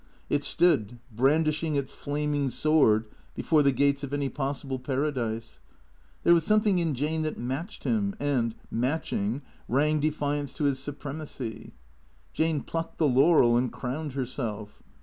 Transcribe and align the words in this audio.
It 0.31 0.43
stood, 0.43 0.97
brandishing 1.11 1.75
its 1.75 1.93
flaming 1.93 2.49
sword 2.49 3.05
before 3.35 3.61
the 3.61 3.71
gates 3.71 4.03
of 4.03 4.15
any 4.15 4.29
possible 4.29 4.79
paradise. 4.79 5.59
There 6.23 6.33
was 6.33 6.43
something 6.43 6.79
in 6.79 6.95
Jane 6.95 7.21
that 7.21 7.37
matched 7.37 7.83
him, 7.83 8.15
and, 8.19 8.55
matching, 8.71 9.43
rang 9.69 9.99
defi 9.99 10.39
ance 10.39 10.53
to 10.53 10.63
his 10.63 10.79
supremacy. 10.79 11.73
Jane 12.33 12.61
plucked 12.61 12.97
the 12.97 13.07
laurel 13.07 13.55
and 13.55 13.71
crowned 13.71 14.13
herself. 14.13 14.81